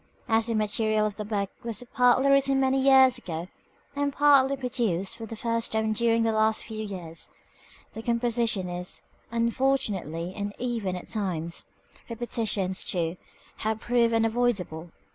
As 0.27 0.47
the 0.47 0.55
material 0.55 1.05
of 1.05 1.17
the 1.17 1.23
book 1.25 1.51
was 1.63 1.83
partly 1.93 2.27
written 2.31 2.59
many 2.59 2.79
years 2.79 3.19
ago, 3.19 3.49
and 3.95 4.11
partly 4.11 4.57
produced 4.57 5.15
for 5.15 5.27
the 5.27 5.35
first 5.35 5.73
time 5.73 5.93
during 5.93 6.23
the 6.23 6.31
last 6.31 6.63
few 6.63 6.83
years, 6.83 7.29
the 7.93 8.01
composition 8.01 8.67
is, 8.67 9.03
unfortunately, 9.29 10.33
uneven 10.35 10.95
at 10.95 11.07
times; 11.07 11.67
repetitions, 12.09 12.83
too, 12.83 13.15
have 13.57 13.79
proved 13.79 14.15
unavoidable. 14.15 14.89